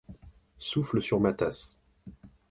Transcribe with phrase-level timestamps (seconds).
[0.57, 1.77] Souffle sur ma tasse.